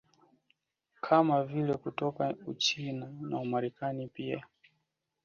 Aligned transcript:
Kama 1.01 1.43
vile 1.43 1.73
kutoka 1.73 2.35
Uchina 2.47 3.11
na 3.21 3.43
Marekani 3.43 4.07
pia 4.07 4.45